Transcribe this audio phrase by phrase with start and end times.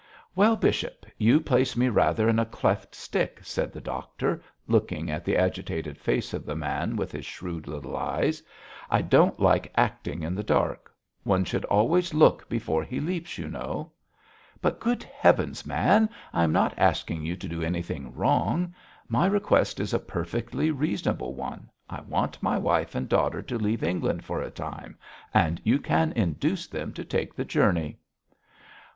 [0.35, 5.23] 'Well, bishop, you place me rather in a cleft stick,' said the doctor, looking at
[5.23, 8.41] the agitated face of the man with his shrewd little eyes.
[8.89, 10.91] 'I don't like acting in the dark.
[11.21, 13.91] One should always look before he leaps, you know.'
[14.59, 16.09] 'But, good heavens, man!
[16.33, 18.73] I am not asking you to do anything wrong.
[19.07, 21.69] My request is a perfectly reasonable one.
[21.91, 24.97] I want my wife and daughter to leave England for a time,
[25.31, 27.99] and you can induce them to take the journey.'